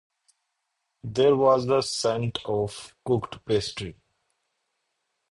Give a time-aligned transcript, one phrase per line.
[1.03, 3.97] There was a scent of cooked pastry.